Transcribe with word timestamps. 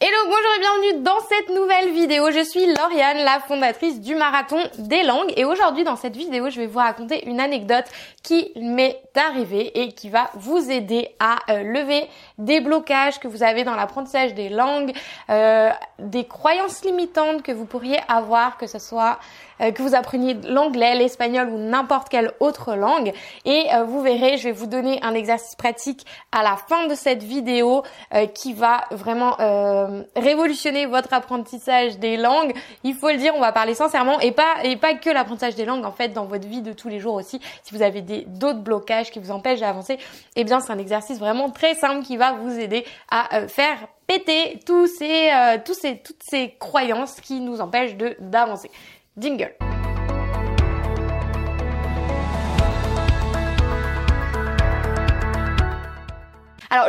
Hello, 0.00 0.16
bonjour 0.26 0.50
et 0.56 0.60
bienvenue 0.60 1.02
dans 1.02 1.18
cette 1.28 1.48
nouvelle 1.48 1.92
vidéo. 1.92 2.30
Je 2.30 2.44
suis 2.44 2.64
Lauriane, 2.66 3.24
la 3.24 3.40
fondatrice 3.40 4.00
du 4.00 4.14
Marathon 4.14 4.58
des 4.78 5.02
langues 5.02 5.32
et 5.36 5.44
aujourd'hui 5.44 5.82
dans 5.82 5.96
cette 5.96 6.14
vidéo, 6.14 6.50
je 6.50 6.60
vais 6.60 6.68
vous 6.68 6.78
raconter 6.78 7.28
une 7.28 7.40
anecdote 7.40 7.86
qui 8.22 8.52
m'est 8.54 9.00
arrivée 9.16 9.80
et 9.80 9.92
qui 9.92 10.08
va 10.08 10.30
vous 10.34 10.70
aider 10.70 11.08
à 11.18 11.38
euh, 11.50 11.64
lever 11.64 12.06
des 12.38 12.60
blocages 12.60 13.18
que 13.18 13.26
vous 13.26 13.42
avez 13.42 13.64
dans 13.64 13.74
l'apprentissage 13.74 14.34
des 14.34 14.48
langues, 14.48 14.92
euh, 15.30 15.70
des 15.98 16.28
croyances 16.28 16.84
limitantes 16.84 17.42
que 17.42 17.50
vous 17.50 17.64
pourriez 17.64 17.98
avoir, 18.06 18.56
que 18.56 18.68
ce 18.68 18.78
soit 18.78 19.18
euh, 19.60 19.72
que 19.72 19.82
vous 19.82 19.96
appreniez 19.96 20.34
l'anglais, 20.44 20.94
l'espagnol 20.94 21.48
ou 21.48 21.58
n'importe 21.58 22.08
quelle 22.08 22.30
autre 22.38 22.76
langue. 22.76 23.12
Et 23.44 23.64
vous 23.86 24.00
verrez, 24.02 24.36
je 24.36 24.44
vais 24.44 24.52
vous 24.52 24.66
donner 24.66 25.00
un 25.02 25.14
exercice 25.14 25.56
pratique 25.56 26.06
à 26.30 26.44
la 26.44 26.56
fin 26.56 26.86
de 26.86 26.94
cette 26.94 27.24
vidéo 27.24 27.82
qui 28.34 28.52
va 28.52 28.84
vraiment 28.90 29.36
euh, 29.88 30.02
révolutionner 30.16 30.86
votre 30.86 31.12
apprentissage 31.12 31.98
des 31.98 32.16
langues. 32.16 32.52
Il 32.84 32.94
faut 32.94 33.08
le 33.08 33.16
dire, 33.16 33.34
on 33.36 33.40
va 33.40 33.52
parler 33.52 33.74
sincèrement 33.74 34.20
et 34.20 34.32
pas 34.32 34.64
et 34.64 34.76
pas 34.76 34.94
que 34.94 35.10
l'apprentissage 35.10 35.54
des 35.54 35.64
langues 35.64 35.84
en 35.84 35.92
fait 35.92 36.08
dans 36.08 36.26
votre 36.26 36.46
vie 36.46 36.62
de 36.62 36.72
tous 36.72 36.88
les 36.88 37.00
jours 37.00 37.14
aussi. 37.14 37.40
Si 37.62 37.74
vous 37.74 37.82
avez 37.82 38.02
des 38.02 38.24
d'autres 38.26 38.60
blocages 38.60 39.10
qui 39.10 39.18
vous 39.18 39.30
empêchent 39.30 39.60
d'avancer, 39.60 39.98
eh 40.36 40.44
bien 40.44 40.60
c'est 40.60 40.72
un 40.72 40.78
exercice 40.78 41.18
vraiment 41.18 41.50
très 41.50 41.74
simple 41.74 42.04
qui 42.04 42.16
va 42.16 42.32
vous 42.32 42.58
aider 42.58 42.84
à 43.10 43.36
euh, 43.36 43.48
faire 43.48 43.76
péter 44.06 44.60
tous 44.66 44.86
ces 44.86 45.30
euh, 45.30 45.58
tous 45.64 45.74
ces 45.74 45.98
toutes 45.98 46.22
ces 46.22 46.54
croyances 46.58 47.20
qui 47.20 47.40
nous 47.40 47.60
empêchent 47.60 47.96
de 47.96 48.16
d'avancer. 48.20 48.70
Jingle. 49.16 49.67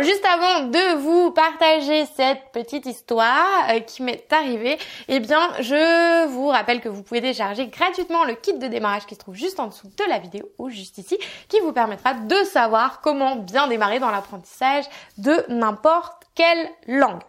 Juste 0.02 0.24
avant 0.26 0.68
de 0.68 0.96
vous 0.98 1.32
partager 1.32 2.06
cette 2.16 2.52
petite 2.54 2.86
histoire 2.86 3.46
euh, 3.70 3.80
qui 3.82 4.02
m'est 4.02 4.32
arrivée, 4.32 4.78
eh 5.10 5.20
bien 5.20 5.50
je 5.60 6.26
vous 6.28 6.48
rappelle 6.48 6.80
que 6.80 6.88
vous 6.88 7.04
pouvez 7.04 7.20
télécharger 7.20 7.68
gratuitement 7.68 8.24
le 8.24 8.36
kit 8.36 8.54
de 8.54 8.68
démarrage 8.68 9.06
qui 9.06 9.16
se 9.16 9.20
trouve 9.20 9.36
juste 9.36 9.60
en 9.60 9.68
dessous 9.68 9.88
de 9.88 10.04
la 10.08 10.20
vidéo 10.20 10.48
ou 10.58 10.70
juste 10.70 11.00
ici, 11.00 11.18
qui 11.50 11.60
vous 11.60 11.74
permettra 11.74 12.14
de 12.14 12.36
savoir 12.46 13.02
comment 13.02 13.36
bien 13.36 13.68
démarrer 13.68 14.00
dans 14.00 14.12
l'apprentissage 14.12 14.86
de 15.18 15.44
n'importe 15.50 16.29
quelle 16.40 16.70
langue. 16.88 17.20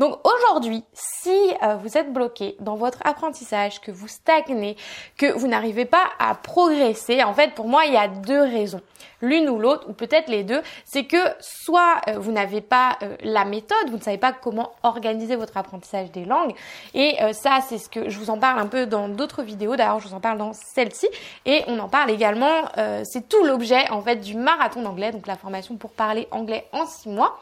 Donc 0.00 0.18
aujourd'hui, 0.24 0.82
si 0.92 1.52
euh, 1.62 1.76
vous 1.76 1.96
êtes 1.96 2.12
bloqué 2.12 2.56
dans 2.58 2.74
votre 2.74 2.98
apprentissage, 3.04 3.80
que 3.80 3.92
vous 3.92 4.08
stagnez, 4.08 4.76
que 5.16 5.32
vous 5.32 5.46
n'arrivez 5.46 5.84
pas 5.84 6.02
à 6.18 6.34
progresser, 6.34 7.22
en 7.22 7.32
fait 7.32 7.54
pour 7.54 7.68
moi 7.68 7.84
il 7.86 7.92
y 7.92 7.96
a 7.96 8.08
deux 8.08 8.42
raisons. 8.42 8.80
L'une 9.22 9.48
ou 9.48 9.58
l'autre, 9.58 9.88
ou 9.88 9.92
peut-être 9.94 10.28
les 10.28 10.44
deux, 10.44 10.60
c'est 10.84 11.04
que 11.04 11.16
soit 11.40 12.02
euh, 12.08 12.18
vous 12.18 12.32
n'avez 12.32 12.60
pas 12.60 12.98
euh, 13.02 13.16
la 13.22 13.44
méthode, 13.44 13.88
vous 13.88 13.96
ne 13.98 14.02
savez 14.02 14.18
pas 14.18 14.32
comment 14.32 14.72
organiser 14.82 15.36
votre 15.36 15.56
apprentissage 15.56 16.10
des 16.10 16.24
langues, 16.24 16.54
et 16.92 17.16
ça 17.32 17.60
c'est 17.66 17.78
ce 17.78 17.88
que 17.88 18.10
je 18.10 18.18
vous 18.18 18.30
en 18.30 18.38
parle 18.38 18.58
un 18.58 18.66
peu 18.66 18.86
dans 18.86 19.08
d'autres 19.08 19.42
vidéos, 19.42 19.76
d'ailleurs 19.76 20.00
je 20.00 20.08
vous 20.08 20.14
en 20.14 20.20
parle 20.20 20.38
dans 20.38 20.52
celle-ci, 20.52 21.08
et 21.44 21.62
on 21.68 21.78
en 21.78 21.88
parle 21.88 22.10
également, 22.10 22.62
c'est 23.04 23.28
tout 23.28 23.42
l'objet 23.44 23.88
en 23.90 24.02
fait 24.02 24.16
du 24.16 24.36
marathon 24.36 24.82
d'anglais, 24.82 25.12
donc 25.12 25.26
la 25.26 25.36
formation 25.36 25.76
pour 25.76 25.90
parler 25.90 26.28
anglais 26.30 26.66
en 26.72 26.86
six 26.86 27.08
mois. 27.08 27.40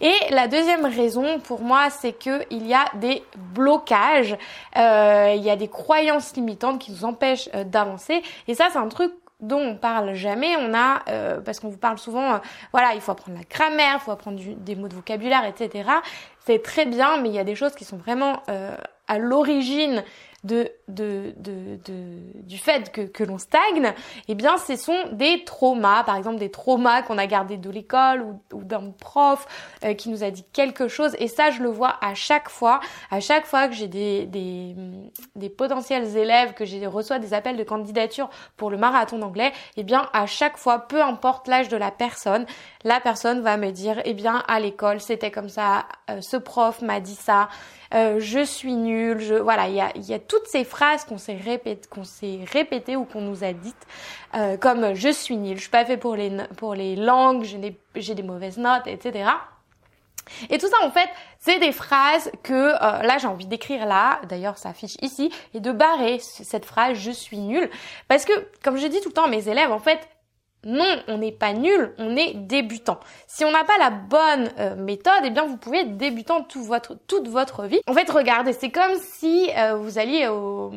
Et 0.00 0.14
la 0.30 0.48
deuxième 0.48 0.65
raison 0.74 1.40
pour 1.40 1.60
moi, 1.60 1.90
c'est 1.90 2.12
que 2.12 2.44
il 2.50 2.66
y 2.66 2.74
a 2.74 2.84
des 2.94 3.22
blocages, 3.54 4.36
euh, 4.76 5.34
il 5.36 5.42
y 5.42 5.50
a 5.50 5.56
des 5.56 5.68
croyances 5.68 6.34
limitantes 6.34 6.80
qui 6.80 6.92
nous 6.92 7.04
empêchent 7.04 7.48
euh, 7.54 7.64
d'avancer. 7.64 8.22
Et 8.48 8.54
ça, 8.54 8.68
c'est 8.70 8.78
un 8.78 8.88
truc 8.88 9.12
dont 9.40 9.60
on 9.60 9.76
parle 9.76 10.14
jamais. 10.14 10.56
On 10.56 10.74
a, 10.74 11.02
euh, 11.08 11.40
parce 11.40 11.60
qu'on 11.60 11.68
vous 11.68 11.78
parle 11.78 11.98
souvent, 11.98 12.40
voilà, 12.72 12.94
il 12.94 13.00
faut 13.00 13.12
apprendre 13.12 13.38
la 13.38 13.44
grammaire, 13.44 13.94
il 13.96 14.00
faut 14.00 14.10
apprendre 14.10 14.40
des 14.40 14.74
mots 14.74 14.88
de 14.88 14.94
vocabulaire, 14.94 15.44
etc. 15.44 15.88
C'est 16.44 16.62
très 16.62 16.86
bien, 16.86 17.18
mais 17.18 17.28
il 17.28 17.34
y 17.34 17.38
a 17.38 17.44
des 17.44 17.54
choses 17.54 17.74
qui 17.74 17.84
sont 17.84 17.96
vraiment 17.96 18.42
à 19.08 19.18
l'origine 19.18 20.02
de, 20.46 20.70
de, 20.88 21.34
de, 21.36 21.78
du 22.42 22.58
fait 22.58 22.92
que, 22.92 23.02
que 23.02 23.24
l'on 23.24 23.38
stagne, 23.38 23.92
eh 24.28 24.34
bien, 24.34 24.56
ce 24.56 24.76
sont 24.76 24.96
des 25.12 25.44
traumas, 25.44 26.04
par 26.04 26.16
exemple 26.16 26.38
des 26.38 26.50
traumas 26.50 27.02
qu'on 27.02 27.18
a 27.18 27.26
gardés 27.26 27.56
de 27.56 27.70
l'école 27.70 28.22
ou, 28.52 28.62
d'un 28.62 28.90
prof 28.90 29.46
euh, 29.84 29.94
qui 29.94 30.08
nous 30.08 30.22
a 30.22 30.30
dit 30.30 30.44
quelque 30.52 30.88
chose. 30.88 31.16
Et 31.18 31.28
ça, 31.28 31.50
je 31.50 31.62
le 31.62 31.68
vois 31.68 31.96
à 32.00 32.14
chaque 32.14 32.48
fois, 32.48 32.80
à 33.10 33.20
chaque 33.20 33.46
fois 33.46 33.68
que 33.68 33.74
j'ai 33.74 33.88
des, 33.88 34.26
des, 34.26 34.76
des 35.34 35.50
potentiels 35.50 36.16
élèves, 36.16 36.54
que 36.54 36.64
j'ai 36.64 36.86
reçois 36.86 37.18
des 37.18 37.34
appels 37.34 37.56
de 37.56 37.64
candidature 37.64 38.30
pour 38.56 38.70
le 38.70 38.76
marathon 38.76 39.18
d'anglais, 39.18 39.52
eh 39.76 39.82
bien, 39.82 40.08
à 40.12 40.26
chaque 40.26 40.56
fois, 40.56 40.78
peu 40.86 41.02
importe 41.02 41.48
l'âge 41.48 41.68
de 41.68 41.76
la 41.76 41.90
personne, 41.90 42.46
la 42.84 43.00
personne 43.00 43.40
va 43.40 43.56
me 43.56 43.70
dire, 43.72 44.00
eh 44.04 44.14
bien, 44.14 44.44
à 44.46 44.60
l'école, 44.60 45.00
c'était 45.00 45.30
comme 45.32 45.48
ça, 45.48 45.86
euh, 46.10 46.20
ce 46.20 46.36
prof 46.36 46.82
m'a 46.82 47.00
dit 47.00 47.14
ça, 47.16 47.48
euh, 47.94 48.16
je 48.18 48.44
suis 48.44 48.74
nul, 48.74 49.20
je 49.20 49.34
voilà, 49.34 49.68
il 49.68 49.74
y 49.74 49.80
a, 49.80 49.96
y 49.96 50.12
a 50.12 50.18
toutes 50.36 50.48
ces 50.48 50.64
phrases 50.64 51.04
qu'on 51.04 51.18
s'est 51.18 51.36
répétées, 51.36 51.88
qu'on 51.88 52.04
s'est 52.04 52.96
ou 52.96 53.04
qu'on 53.04 53.22
nous 53.22 53.42
a 53.42 53.52
dites, 53.52 53.86
euh, 54.34 54.56
comme 54.56 54.94
je 54.94 55.08
suis 55.08 55.36
nul, 55.36 55.56
je 55.56 55.62
suis 55.62 55.70
pas 55.70 55.84
fait 55.84 55.96
pour 55.96 56.14
les 56.14 56.30
pour 56.56 56.74
les 56.74 56.94
langues, 56.94 57.44
j'ai 57.94 58.14
des 58.14 58.22
mauvaises 58.22 58.58
notes, 58.58 58.86
etc. 58.86 59.30
Et 60.50 60.58
tout 60.58 60.66
ça, 60.66 60.76
en 60.84 60.90
fait, 60.90 61.08
c'est 61.38 61.58
des 61.58 61.72
phrases 61.72 62.30
que 62.42 62.52
euh, 62.52 63.02
là 63.02 63.16
j'ai 63.18 63.28
envie 63.28 63.46
d'écrire 63.46 63.86
là, 63.86 64.20
d'ailleurs 64.28 64.58
ça 64.58 64.70
affiche 64.70 64.96
ici, 65.00 65.32
et 65.54 65.60
de 65.60 65.72
barrer 65.72 66.18
cette 66.18 66.66
phrase 66.66 66.98
je 66.98 67.12
suis 67.12 67.38
nul, 67.38 67.70
parce 68.08 68.24
que 68.24 68.32
comme 68.62 68.76
je 68.76 68.86
dis 68.88 69.00
tout 69.00 69.08
le 69.08 69.14
temps 69.14 69.24
à 69.24 69.28
mes 69.28 69.48
élèves, 69.48 69.72
en 69.72 69.78
fait, 69.78 70.00
non, 70.64 70.96
on 71.08 71.18
n'est 71.18 71.32
pas 71.32 71.52
nul, 71.52 71.94
on 71.98 72.16
est 72.16 72.34
débutant. 72.34 72.98
Si 73.26 73.44
on 73.44 73.52
n'a 73.52 73.64
pas 73.64 73.78
la 73.78 73.90
bonne 73.90 74.50
euh, 74.58 74.74
méthode, 74.74 75.22
eh 75.24 75.30
bien 75.30 75.46
vous 75.46 75.56
pouvez 75.56 75.80
être 75.80 75.96
débutant 75.96 76.42
toute 76.42 76.64
votre, 76.64 76.96
toute 77.06 77.28
votre 77.28 77.66
vie. 77.66 77.80
En 77.86 77.92
fait, 77.92 78.10
regardez, 78.10 78.52
c'est 78.52 78.70
comme 78.70 78.96
si 78.98 79.50
euh, 79.56 79.76
vous 79.76 79.98
alliez 79.98 80.26
au, 80.26 80.72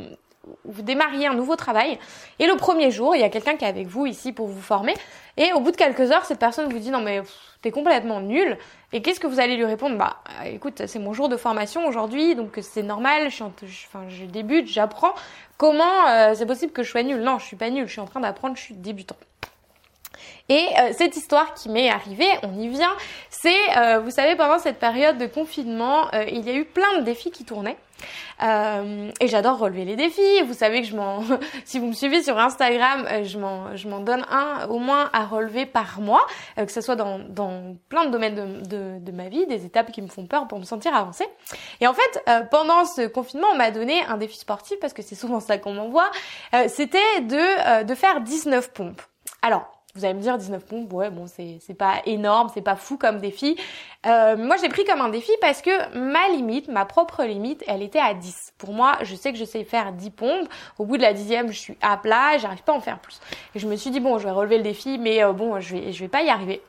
vous 0.66 0.82
démarriez 0.82 1.28
un 1.28 1.34
nouveau 1.34 1.56
travail 1.56 1.98
et 2.40 2.48
le 2.48 2.56
premier 2.56 2.92
jour, 2.92 3.16
il 3.16 3.22
y 3.22 3.24
a 3.24 3.30
quelqu'un 3.30 3.56
qui 3.56 3.66
est 3.66 3.68
avec 3.68 3.88
vous 3.88 4.06
ici 4.06 4.32
pour 4.32 4.48
vous 4.48 4.62
former 4.62 4.94
et 5.38 5.54
au 5.54 5.60
bout 5.60 5.72
de 5.72 5.78
quelques 5.78 6.12
heures, 6.12 6.26
cette 6.26 6.40
personne 6.40 6.72
vous 6.72 6.80
dit 6.80 6.92
non 6.92 7.02
mais 7.02 7.22
t'es 7.62 7.72
complètement 7.72 8.22
nul 8.22 8.58
et 8.94 9.02
qu'est-ce 9.02 9.20
que 9.20 9.28
vous 9.28 9.40
allez 9.40 9.56
lui 9.58 9.66
répondre? 9.66 9.98
Bah 9.98 10.18
écoute, 10.46 10.84
c'est 10.86 11.00
mon 11.00 11.14
jour 11.14 11.30
de 11.30 11.38
formation 11.38 11.86
aujourd'hui 11.88 12.36
donc 12.36 12.60
c'est 12.62 12.84
normal, 12.84 13.30
je, 13.30 13.44
je 14.10 14.26
débute, 14.26 14.68
j'apprends. 14.68 15.14
Comment 15.58 16.08
euh, 16.08 16.34
c'est 16.36 16.46
possible 16.46 16.72
que 16.72 16.84
je 16.84 16.90
sois 16.90 17.04
nul 17.04 17.22
Non, 17.22 17.38
je 17.40 17.46
suis 17.46 17.58
pas 17.58 17.70
nul, 17.70 17.86
je 17.86 17.92
suis 17.92 18.02
en 18.02 18.06
train 18.06 18.22
d'apprendre, 18.22 18.56
je 18.56 18.62
suis 18.62 18.76
débutant. 18.76 19.18
Et 20.50 20.66
euh, 20.80 20.94
cette 20.98 21.16
histoire 21.16 21.54
qui 21.54 21.70
m'est 21.70 21.90
arrivée, 21.90 22.30
on 22.42 22.60
y 22.60 22.68
vient, 22.68 22.96
c'est, 23.30 23.78
euh, 23.78 24.00
vous 24.00 24.10
savez, 24.10 24.36
pendant 24.36 24.58
cette 24.58 24.80
période 24.80 25.20
de 25.20 25.28
confinement, 25.28 26.08
euh, 26.14 26.26
il 26.28 26.44
y 26.44 26.50
a 26.50 26.56
eu 26.56 26.66
plein 26.66 26.98
de 26.98 27.04
défis 27.04 27.30
qui 27.30 27.46
tournaient. 27.46 27.78
et 28.42 29.28
j'adore 29.28 29.60
relever 29.60 29.86
les 29.86 29.96
défis. 29.96 30.42
Vous 30.48 30.56
savez 30.56 30.82
que 30.82 30.88
je 30.88 30.96
m'en, 30.96 31.22
si 31.66 31.78
vous 31.78 31.86
me 31.86 31.94
suivez 31.94 32.24
sur 32.24 32.40
Instagram, 32.40 33.06
je 33.24 33.38
m'en, 33.38 33.76
je 33.76 33.88
m'en 33.88 34.00
donne 34.00 34.26
un 34.32 34.66
au 34.70 34.80
moins 34.80 35.12
à 35.14 35.26
relever 35.26 35.68
par 35.68 36.00
mois, 36.00 36.26
que 36.56 36.72
ce 36.72 36.82
soit 36.82 36.96
dans, 36.96 37.20
dans 37.20 37.76
plein 37.90 38.06
de 38.06 38.10
domaines 38.10 38.36
de, 38.36 38.68
de, 38.68 39.00
de, 39.00 39.12
ma 39.12 39.28
vie, 39.28 39.46
des 39.46 39.66
étapes 39.66 39.92
qui 39.92 40.02
me 40.02 40.08
font 40.08 40.26
peur 40.26 40.48
pour 40.48 40.58
me 40.58 40.64
sentir 40.64 40.96
avancer. 40.96 41.28
Et 41.82 41.88
en 41.88 41.94
fait, 41.94 42.24
pendant 42.50 42.86
ce 42.86 43.06
confinement, 43.06 43.48
on 43.54 43.58
m'a 43.58 43.70
donné 43.70 44.02
un 44.06 44.18
défi 44.18 44.38
sportif 44.38 44.80
parce 44.80 44.94
que 44.94 45.04
c'est 45.04 45.16
souvent 45.16 45.42
ça 45.42 45.58
qu'on 45.58 45.74
m'envoie. 45.74 46.10
C'était 46.70 47.22
de 47.22 47.84
de 47.84 47.96
faire 47.96 48.22
19 48.22 48.72
pompes. 48.72 49.02
Alors 49.42 49.79
vous 49.96 50.06
allez 50.06 50.14
me 50.14 50.22
dire 50.22 50.38
19 50.38 50.66
pompes, 50.66 50.94
ouais 50.94 51.10
bon 51.10 51.26
c'est 51.28 51.74
pas 51.74 52.02
énorme, 52.06 52.50
c'est 52.54 52.62
pas 52.62 52.76
fou 52.76 52.98
comme 52.98 53.20
défi. 53.20 53.58
Euh, 54.06 54.38
moi 54.38 54.56
j'ai 54.62 54.70
pris 54.70 54.86
comme 54.86 55.02
un 55.02 55.10
défi 55.10 55.32
parce 55.42 55.62
que 55.62 55.98
ma 55.98 56.30
limite, 56.30 56.68
ma 56.68 56.86
propre 56.86 57.24
limite, 57.24 57.64
elle 57.68 57.82
était 57.82 58.00
à 58.00 58.14
10. 58.14 58.54
Pour 58.58 58.74
moi, 58.74 58.98
je 59.02 59.16
sais 59.16 59.32
que 59.32 59.38
je 59.38 59.46
sais 59.46 59.64
faire 59.64 59.92
10 59.92 60.12
pompes. 60.12 60.48
Au 60.78 60.86
bout 60.86 60.98
de 60.98 61.02
la 61.02 61.14
dixième, 61.14 61.52
je 61.52 61.60
suis 61.60 61.78
à 61.82 61.98
plat, 61.98 62.38
j'arrive 62.38 62.64
pas 62.64 62.74
à 62.74 62.76
en 62.76 62.82
faire 62.82 63.00
plus. 63.00 63.20
Et 63.56 63.60
je 63.60 63.68
me 63.68 63.76
suis 63.76 63.90
dit 63.90 64.00
bon, 64.00 64.20
je 64.20 64.26
vais 64.26 64.32
relever 64.32 64.58
le 64.58 64.64
défi, 64.64 64.98
mais 65.00 65.24
euh, 65.24 65.34
bon, 65.34 65.60
je 65.60 65.76
vais 65.76 65.92
je 65.92 66.00
vais 66.00 66.08
pas 66.08 66.22
y 66.22 66.30
arriver. 66.30 66.62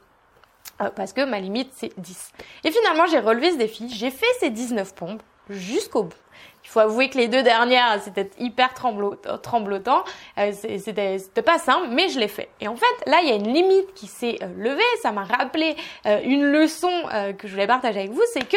Euh, 0.80 0.88
parce 0.94 1.12
que 1.12 1.24
ma 1.24 1.40
limite 1.40 1.70
c'est 1.74 1.92
10. 1.98 2.32
Et 2.64 2.70
finalement 2.70 3.06
j'ai 3.06 3.18
relevé 3.18 3.52
ce 3.52 3.58
défi, 3.58 3.88
j'ai 3.90 4.10
fait 4.10 4.26
ces 4.38 4.50
19 4.50 4.94
pompes 4.94 5.22
jusqu'au 5.50 6.04
bout. 6.04 6.16
Il 6.64 6.68
faut 6.68 6.80
avouer 6.80 7.08
que 7.08 7.18
les 7.18 7.26
deux 7.26 7.42
dernières, 7.42 8.00
c'était 8.02 8.30
hyper 8.38 8.74
tremblotant. 8.74 10.04
Euh, 10.38 10.52
c'était 10.52 11.42
pas 11.42 11.58
simple, 11.58 11.88
mais 11.90 12.08
je 12.10 12.20
l'ai 12.20 12.28
fait. 12.28 12.48
Et 12.60 12.68
en 12.68 12.76
fait, 12.76 12.86
là, 13.06 13.20
il 13.22 13.28
y 13.28 13.32
a 13.32 13.34
une 13.34 13.52
limite 13.52 13.92
qui 13.94 14.06
s'est 14.06 14.38
euh, 14.42 14.46
levée. 14.56 14.82
Ça 15.02 15.10
m'a 15.10 15.24
rappelé 15.24 15.74
euh, 16.06 16.20
une 16.22 16.44
leçon 16.44 16.90
que 17.38 17.48
je 17.48 17.52
voulais 17.52 17.66
partager 17.66 18.00
avec 18.00 18.12
vous, 18.12 18.22
c'est 18.32 18.46
que, 18.46 18.56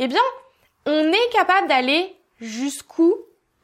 eh 0.00 0.08
bien, 0.08 0.20
on 0.86 1.12
est 1.12 1.32
capable 1.32 1.68
d'aller 1.68 2.16
jusqu'où 2.40 3.14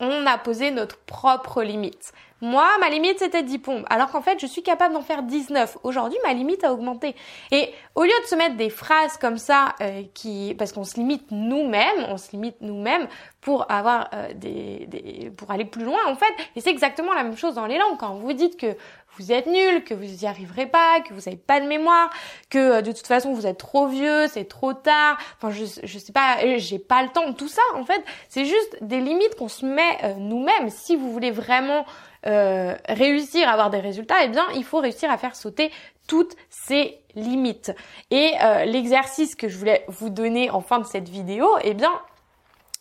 on 0.00 0.26
a 0.26 0.38
posé 0.38 0.70
notre 0.70 0.98
propre 0.98 1.62
limite. 1.62 2.12
Moi, 2.40 2.66
ma 2.78 2.88
limite, 2.88 3.18
c'était 3.18 3.42
10 3.42 3.58
pompes. 3.58 3.86
Alors 3.90 4.10
qu'en 4.10 4.22
fait, 4.22 4.38
je 4.40 4.46
suis 4.46 4.62
capable 4.62 4.94
d'en 4.94 5.02
faire 5.02 5.24
19. 5.24 5.78
Aujourd'hui, 5.82 6.18
ma 6.24 6.32
limite 6.32 6.62
a 6.62 6.72
augmenté. 6.72 7.16
Et 7.50 7.72
au 7.96 8.04
lieu 8.04 8.12
de 8.22 8.26
se 8.28 8.36
mettre 8.36 8.56
des 8.56 8.70
phrases 8.70 9.16
comme 9.16 9.38
ça, 9.38 9.74
euh, 9.80 10.02
qui, 10.14 10.54
parce 10.56 10.72
qu'on 10.72 10.84
se 10.84 10.94
limite 10.96 11.32
nous-mêmes, 11.32 12.06
on 12.08 12.16
se 12.16 12.30
limite 12.30 12.56
nous-mêmes 12.60 13.08
pour 13.40 13.70
avoir 13.70 14.08
euh, 14.14 14.32
des, 14.34 14.86
des, 14.86 15.32
pour 15.36 15.50
aller 15.50 15.64
plus 15.64 15.84
loin, 15.84 15.98
en 16.06 16.14
fait. 16.14 16.32
Et 16.54 16.60
c'est 16.60 16.70
exactement 16.70 17.12
la 17.12 17.24
même 17.24 17.36
chose 17.36 17.56
dans 17.56 17.66
les 17.66 17.76
langues. 17.76 17.98
Quand 17.98 18.14
vous 18.14 18.32
dites 18.32 18.56
que 18.56 18.76
vous 19.16 19.32
êtes 19.32 19.48
nul, 19.48 19.82
que 19.82 19.94
vous 19.94 20.04
n'y 20.04 20.26
arriverez 20.26 20.66
pas, 20.66 21.00
que 21.00 21.14
vous 21.14 21.22
n'avez 21.26 21.36
pas 21.36 21.60
de 21.60 21.66
mémoire, 21.66 22.10
que 22.50 22.58
euh, 22.58 22.82
de 22.82 22.92
toute 22.92 23.08
façon 23.08 23.32
vous 23.32 23.48
êtes 23.48 23.58
trop 23.58 23.88
vieux, 23.88 24.28
c'est 24.28 24.44
trop 24.44 24.74
tard. 24.74 25.18
Enfin, 25.38 25.50
je, 25.50 25.64
je 25.82 25.98
sais 25.98 26.12
pas, 26.12 26.36
j'ai 26.58 26.78
pas 26.78 27.02
le 27.02 27.08
temps. 27.08 27.32
Tout 27.32 27.48
ça, 27.48 27.62
en 27.74 27.84
fait, 27.84 28.04
c'est 28.28 28.44
juste 28.44 28.76
des 28.80 29.00
limites 29.00 29.34
qu'on 29.34 29.48
se 29.48 29.66
met 29.66 30.14
nous-mêmes. 30.18 30.70
Si 30.70 30.94
vous 30.94 31.10
voulez 31.10 31.32
vraiment 31.32 31.84
euh, 32.26 32.74
réussir 32.88 33.48
à 33.48 33.52
avoir 33.52 33.70
des 33.70 33.80
résultats, 33.80 34.16
eh 34.24 34.28
bien, 34.28 34.46
il 34.54 34.64
faut 34.64 34.78
réussir 34.78 35.10
à 35.10 35.18
faire 35.18 35.36
sauter 35.36 35.70
toutes 36.06 36.34
ces 36.50 36.98
limites. 37.14 37.72
Et 38.10 38.32
euh, 38.42 38.64
l'exercice 38.64 39.34
que 39.34 39.48
je 39.48 39.56
voulais 39.58 39.84
vous 39.88 40.10
donner 40.10 40.50
en 40.50 40.60
fin 40.60 40.78
de 40.78 40.86
cette 40.86 41.08
vidéo, 41.08 41.48
eh 41.62 41.74
bien, 41.74 41.92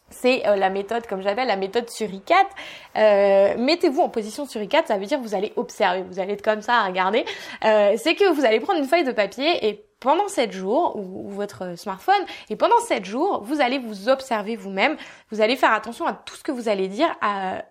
c'est 0.10 0.48
euh, 0.48 0.56
la 0.56 0.69
méthode, 0.69 1.06
comme 1.06 1.22
j'appelle, 1.22 1.48
la 1.48 1.57
méthode 1.57 1.89
suricate. 1.89 2.48
Mettez-vous 2.95 4.01
en 4.01 4.10
position 4.10 4.45
suricate, 4.45 4.88
ça 4.88 4.98
veut 4.98 5.06
dire 5.06 5.19
vous 5.19 5.36
allez 5.36 5.54
observer, 5.56 6.04
vous 6.04 6.19
allez 6.19 6.34
être 6.34 6.42
comme 6.42 6.62
ça 6.62 6.75
à 6.75 6.86
regarder. 6.86 7.25
c'est 7.62 8.16
que 8.16 8.31
vous 8.31 8.45
allez 8.45 8.60
prendre 8.60 8.80
une 8.80 8.88
feuille 8.88 9.04
de 9.04 9.12
papier 9.12 9.68
et 9.68 9.84
pendant 10.00 10.28
7 10.28 10.51
jours, 10.51 10.95
ou, 10.95 11.30
votre 11.30 11.78
smartphone, 11.78 12.24
et 12.50 12.56
pendant 12.56 12.80
7 12.80 13.04
jours, 13.04 13.42
vous 13.44 13.62
allez 13.62 13.80
vous 13.80 14.10
observer 14.10 14.56
vous-même, 14.56 14.95
vous 15.31 15.42
allez 15.42 15.56
faire 15.56 15.74
attention 15.74 16.06
à 16.06 16.13
tout 16.13 16.36
ce 16.36 16.44
que 16.44 16.51
vous 16.51 16.69
allez 16.69 16.88
dire, 16.88 17.16
à, 17.22 17.63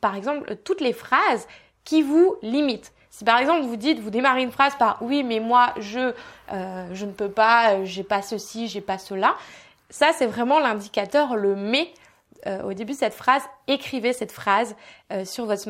par 0.00 0.14
exemple, 0.14 0.56
toutes 0.64 0.80
les 0.80 0.92
phrases 0.92 1.46
qui 1.84 2.02
vous 2.02 2.36
limitent. 2.42 2.92
Si 3.10 3.24
par 3.24 3.38
exemple 3.38 3.62
vous 3.62 3.76
dites, 3.76 3.98
vous 3.98 4.10
démarrez 4.10 4.42
une 4.42 4.52
phrase 4.52 4.76
par 4.76 4.98
oui, 5.00 5.24
mais 5.24 5.40
moi 5.40 5.74
je 5.78 6.12
euh, 6.52 6.88
je 6.92 7.04
ne 7.04 7.10
peux 7.10 7.30
pas, 7.30 7.72
euh, 7.72 7.84
j'ai 7.84 8.04
pas 8.04 8.22
ceci, 8.22 8.68
j'ai 8.68 8.80
pas 8.80 8.98
cela, 8.98 9.34
ça 9.90 10.12
c'est 10.12 10.26
vraiment 10.26 10.60
l'indicateur, 10.60 11.34
le 11.34 11.56
mais 11.56 11.92
euh, 12.46 12.62
au 12.62 12.72
début 12.72 12.94
cette 12.94 13.14
phrase, 13.14 13.42
écrivez 13.66 14.12
cette 14.12 14.32
phrase 14.32 14.76
euh, 15.12 15.24
sur, 15.24 15.46
votre 15.46 15.64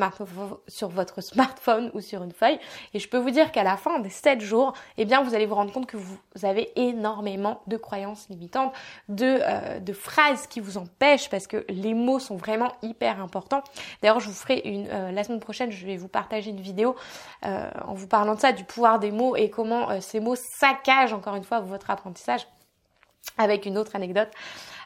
sur 0.67 0.89
votre 0.89 1.21
smartphone 1.21 1.91
ou 1.93 2.01
sur 2.01 2.23
une 2.23 2.31
feuille. 2.31 2.59
Et 2.93 2.99
je 2.99 3.09
peux 3.09 3.17
vous 3.17 3.31
dire 3.31 3.51
qu'à 3.51 3.63
la 3.63 3.77
fin 3.77 3.99
des 3.99 4.09
7 4.09 4.41
jours, 4.41 4.73
eh 4.97 5.05
bien, 5.05 5.23
vous 5.23 5.33
allez 5.33 5.45
vous 5.45 5.55
rendre 5.55 5.71
compte 5.71 5.87
que 5.87 5.97
vous, 5.97 6.17
avez 6.43 6.71
énormément 6.79 7.61
de 7.67 7.75
croyances 7.75 8.29
limitantes, 8.29 8.73
de, 9.09 9.39
euh, 9.41 9.79
de 9.79 9.93
phrases 9.93 10.47
qui 10.47 10.59
vous 10.59 10.77
empêchent 10.77 11.29
parce 11.29 11.47
que 11.47 11.65
les 11.69 11.93
mots 11.93 12.19
sont 12.19 12.37
vraiment 12.37 12.71
hyper 12.81 13.21
importants. 13.21 13.63
D'ailleurs, 14.01 14.19
je 14.19 14.27
vous 14.27 14.35
ferai 14.35 14.61
une, 14.63 14.87
la 14.87 15.23
semaine 15.23 15.39
prochaine, 15.39 15.71
je 15.71 15.85
vais 15.85 15.97
vous 15.97 16.07
partager 16.07 16.51
une 16.51 16.61
vidéo 16.61 16.95
en 17.43 17.93
vous 17.93 18.07
parlant 18.07 18.35
de 18.35 18.39
ça, 18.39 18.51
du 18.51 18.63
pouvoir 18.63 18.99
des 18.99 19.11
mots 19.11 19.35
et 19.35 19.49
comment 19.49 19.99
ces 20.01 20.19
mots 20.19 20.35
saccagent 20.35 21.13
encore 21.13 21.35
une 21.35 21.43
fois 21.43 21.59
votre 21.59 21.89
apprentissage 21.89 22.47
avec 23.39 23.65
une 23.65 23.77
autre 23.77 23.95
anecdote. 23.95 24.29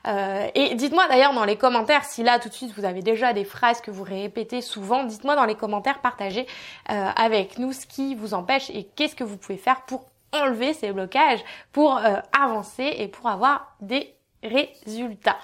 Euh, 0.05 0.47
et 0.53 0.75
dites-moi 0.75 1.07
d'ailleurs 1.07 1.33
dans 1.33 1.45
les 1.45 1.55
commentaires 1.55 2.03
si 2.03 2.23
là 2.23 2.37
tout 2.37 2.49
de 2.49 2.53
suite 2.53 2.73
vous 2.77 2.83
avez 2.83 3.01
déjà 3.01 3.31
des 3.31 3.45
phrases 3.45 3.81
que 3.81 3.91
vous 3.91 4.03
répétez 4.03 4.61
souvent. 4.61 5.03
Dites-moi 5.03 5.35
dans 5.35 5.45
les 5.45 5.55
commentaires, 5.55 5.99
partagez 5.99 6.45
euh, 6.91 7.09
avec 7.15 7.57
nous 7.57 7.71
ce 7.73 7.85
qui 7.85 8.15
vous 8.15 8.33
empêche 8.33 8.69
et 8.69 8.83
qu'est-ce 8.95 9.15
que 9.15 9.23
vous 9.23 9.37
pouvez 9.37 9.57
faire 9.57 9.81
pour 9.81 10.05
enlever 10.33 10.73
ces 10.73 10.91
blocages, 10.91 11.43
pour 11.71 11.97
euh, 11.97 12.15
avancer 12.37 12.95
et 12.97 13.07
pour 13.07 13.27
avoir 13.27 13.75
des 13.81 14.13
résultats. 14.43 15.37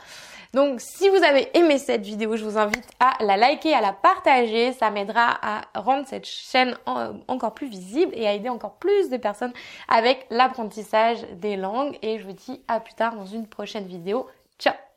Donc 0.54 0.82
si 0.82 1.10
vous 1.10 1.24
avez 1.24 1.56
aimé 1.58 1.78
cette 1.78 2.02
vidéo, 2.02 2.36
je 2.36 2.44
vous 2.44 2.58
invite 2.58 2.88
à 3.00 3.24
la 3.24 3.38
liker, 3.38 3.74
à 3.74 3.82
la 3.82 3.94
partager. 3.94 4.74
Ça 4.74 4.90
m'aidera 4.90 5.38
à 5.42 5.62
rendre 5.80 6.08
cette 6.08 6.26
chaîne 6.26 6.76
encore 7.28 7.54
plus 7.54 7.68
visible 7.68 8.12
et 8.16 8.28
à 8.28 8.34
aider 8.34 8.50
encore 8.50 8.74
plus 8.74 9.10
de 9.10 9.18
personnes 9.18 9.54
avec 9.88 10.26
l'apprentissage 10.30 11.20
des 11.34 11.56
langues. 11.56 11.98
Et 12.02 12.20
je 12.20 12.26
vous 12.26 12.34
dis 12.34 12.62
à 12.68 12.80
plus 12.80 12.96
tard 12.96 13.16
dans 13.16 13.28
une 13.28 13.48
prochaine 13.48 13.86
vidéo. 13.86 14.28
Ciao 14.58 14.89